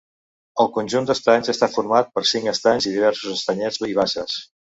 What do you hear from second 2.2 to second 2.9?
cinc estanys